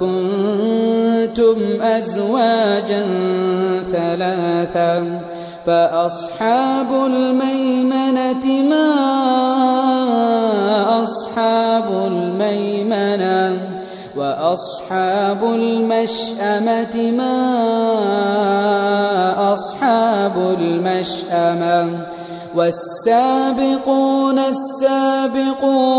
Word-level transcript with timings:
وكنتم 0.00 1.82
أزواجا 1.82 3.06
ثلاثا 3.92 5.20
فأصحاب 5.66 6.86
الميمنة 7.06 8.46
ما 8.70 8.88
أصحاب 11.02 11.84
الميمنة 12.06 13.58
وأصحاب 14.16 15.44
المشأمة 15.44 17.10
ما 17.10 17.34
أصحاب 19.52 20.56
المشأمة 20.60 21.88
والسابقون 22.54 24.38
السابقون 24.38 25.98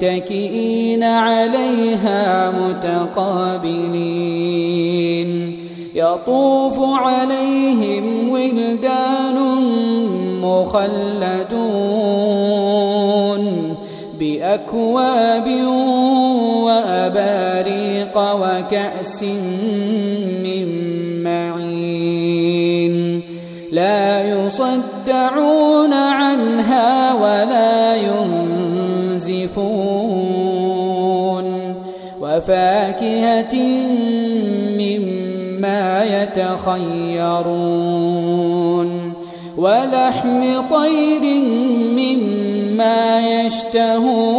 متكئين 0.00 1.02
عليها 1.02 2.50
متقابلين. 2.50 3.70
يطوف 5.94 6.78
عليهم 6.80 8.28
ولدان 8.28 9.36
مخلدون 10.40 11.74
بأكواب 14.20 15.48
وأباريق 16.64 18.16
وكأس 18.16 19.22
من 20.44 20.66
معين. 21.24 22.94
لا 23.72 24.28
يصدعون 24.28 25.92
عنها 25.92 27.14
ولا 27.14 27.96
ينزفون. 27.96 29.89
وفاكهة 32.40 33.54
مما 34.80 36.04
يتخيرون 36.04 37.40
ولحم 39.56 40.60
طير 40.70 41.40
مما 41.96 43.00
يشتهون 43.44 44.30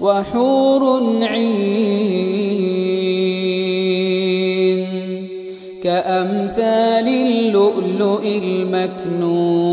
وحور 0.00 0.82
عين 1.22 1.56
كأمثال 5.82 7.08
اللؤلؤ 7.08 8.22
المكنون 8.44 9.66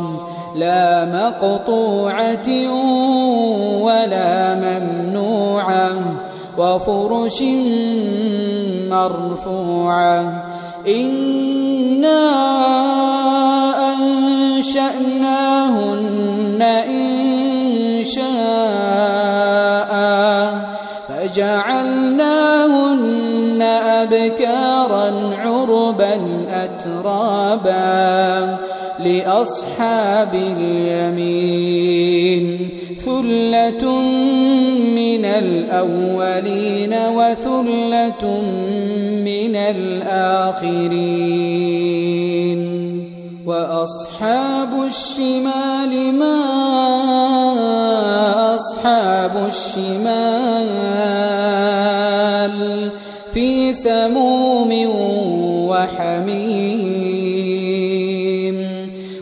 لا 0.56 1.06
مقطوعة 1.06 2.50
ولا 3.84 4.56
ممنوعة 4.56 6.29
وفرش 6.60 7.44
مرفوعة. 8.90 10.44
إنا 10.88 12.30
أنشأناهن 14.60 15.42
إن 16.62 17.10
شاء 18.04 18.30
فجعلناهن 21.10 22.60
أبكارا 24.02 25.12
عربا 25.38 26.16
أترابا 26.50 27.80
لأصحاب 29.06 30.34
اليمين 30.58 31.90
ثلة 33.00 34.00
من 34.96 35.26
الأولين 35.26 36.94
وثلة 36.94 38.42
من 39.26 39.56
الآخرين 39.56 41.00
وأصحاب 43.46 44.84
الشمال 44.88 46.14
ما 46.14 46.40
أصحاب 48.56 49.48
الشمال 49.48 50.70
في 53.34 53.74
سموم 53.74 54.72
وحميم 55.70 56.99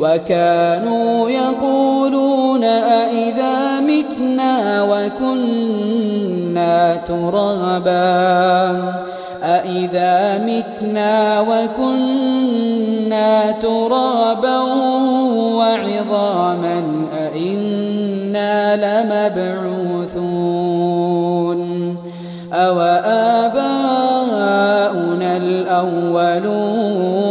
وكانوا 0.00 1.30
يقولون 1.30 2.64
أئذا 2.64 3.80
متنا 3.80 4.82
وكنا 4.82 6.40
ترابا؟ 6.96 7.90
أإذا 9.42 10.38
متنا 10.38 11.40
وكنا 11.40 12.80
ترابا 13.52 14.58
وعظاما؟ 15.56 17.06
أإنا 17.12 18.76
لمبعوثون؟ 18.76 20.40
أو 22.52 22.80
آباؤنا 23.40 24.20
الأولون 25.36 27.29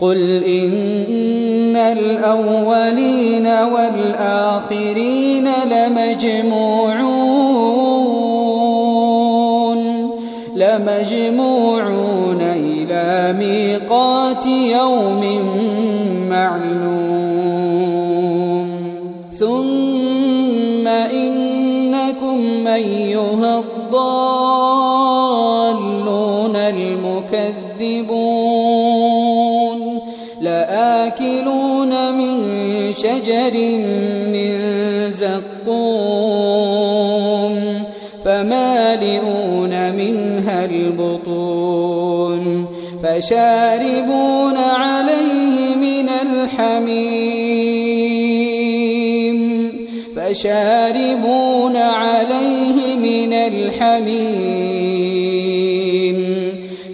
قل 0.00 0.44
إن 0.44 1.76
الأولين 1.76 3.46
والآخرين 3.46 5.48
لمجموعون 5.70 6.98
لمجموعون 10.56 12.42
إلى 12.42 13.34
ميقات 13.38 14.46
يوم 14.46 15.22
معلوم 16.30 17.18
ثم 19.32 20.88
إنكم 20.88 22.66
أيها 22.66 23.58
الضالون 23.58 24.57
فشاربون 43.18 44.56
عليه 44.56 45.74
من 45.76 46.08
الحميم. 46.08 46.98
فشاربون 50.16 51.76
عليه 51.76 52.96
من 52.96 53.32
الحميم. 53.32 54.58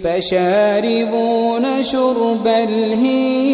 فشاربون 0.03 1.83
شرب 1.83 2.47
الهيم 2.47 3.44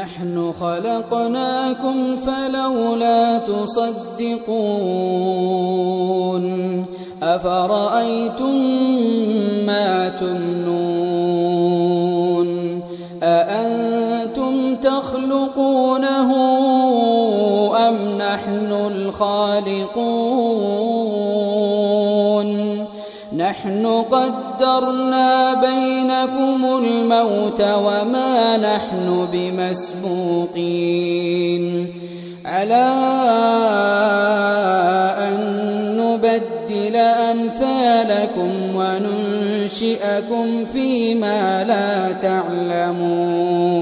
نحن 0.00 0.52
خلقناكم 0.60 2.16
فلولا 2.16 3.38
تصدقون 3.38 4.50
أفرأيتم 7.22 8.56
ما 9.66 10.08
تمنون 10.08 11.20
أأنتم 13.22 14.76
تخلقونه 14.76 16.30
أم 17.88 17.94
نحن 18.18 18.72
الخالقون 18.72 20.20
نحن 23.50 23.86
قدرنا 23.86 25.54
بينكم 25.54 26.84
الموت 26.84 27.60
وما 27.60 28.56
نحن 28.56 29.28
بمسبوقين. 29.32 30.66
على 32.46 32.88
أن 35.18 35.40
نبدل 36.00 36.96
أمثالكم 36.96 38.50
وننشئكم 38.74 40.64
فيما 40.72 41.64
لا 41.64 42.12
تعلمون. 42.12 43.80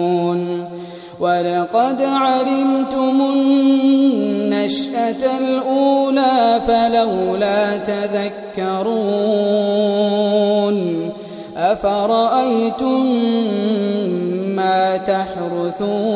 ولقد 1.21 2.03
علمتم 2.03 3.21
النشأة 3.21 5.39
الأولى 5.39 6.61
فلولا 6.67 7.77
تذكرون 7.77 8.48
أفرأيتم 11.57 13.07
ما 14.57 14.97
تحرثون 14.97 16.09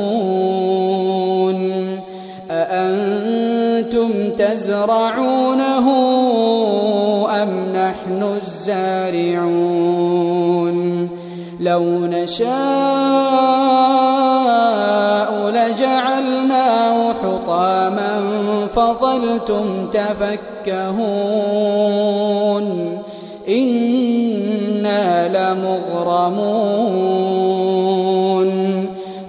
أأنتم 2.51 4.31
تزرعونه 4.39 5.87
أم 7.43 7.49
نحن 7.75 8.23
الزارعون 8.43 9.93
لو 11.61 11.83
نشاء 12.07 13.53
لجعلناه 15.63 17.13
حطاما 17.13 18.21
فظلتم 18.67 19.87
تفكهون 19.87 21.03
إنا 23.49 25.29
لمغرمون 25.29 26.53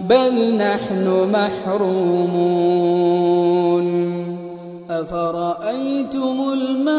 بل 0.09 0.55
نحن 0.55 1.29
محرومون 1.33 2.73
أفرأيتم 4.89 6.53
الماء 6.53 6.93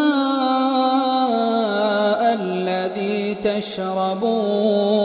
الذي 2.34 3.34
تشربون 3.34 5.04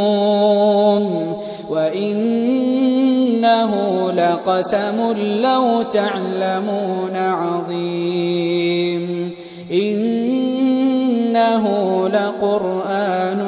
النجوم 0.00 1.36
وإنه 1.70 3.72
لقسم 4.12 5.14
لو 5.42 5.82
تعلمون 5.82 7.16
عظيم 7.16 9.30
إنه 9.72 11.64
لقرآن 12.08 13.40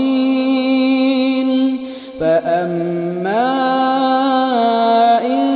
فأما 2.21 3.47
إن 5.27 5.47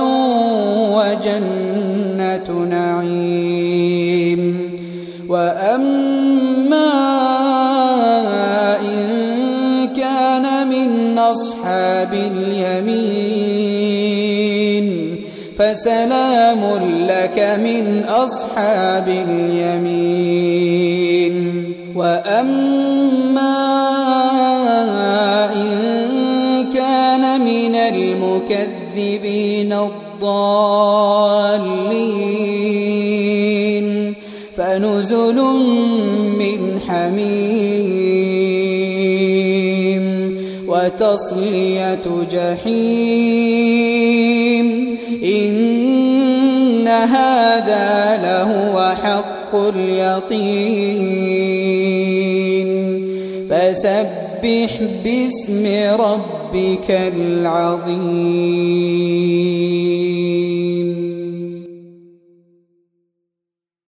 وجنة 0.92 2.48
نعيم. 2.70 4.42
وأما 5.28 6.01
أصحاب 11.72 12.12
اليمين 12.12 13.22
فسلام 15.58 16.60
لك 17.08 17.38
من 17.64 18.04
أصحاب 18.04 19.08
اليمين. 19.08 20.52
وأما 21.96 23.58
إن 25.54 26.68
كان 26.74 27.40
من 27.40 27.74
المكذبين 27.74 29.72
الضالين 29.72 30.02
فنزل 34.56 35.38
وتصلية 40.82 42.06
جحيم. 42.32 42.66
إن 45.24 46.88
هذا 46.88 48.16
لهو 48.22 48.94
حق 49.02 49.54
اليقين. 49.54 51.02
فسبح 53.50 54.72
باسم 55.04 55.64
ربك 56.00 56.90
العظيم. 56.90 58.72